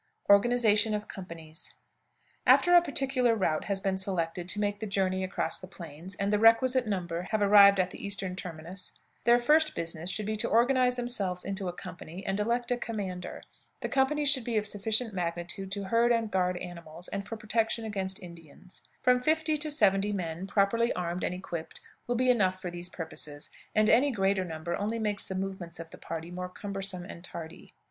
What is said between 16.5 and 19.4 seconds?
animals, and for protection against Indians. From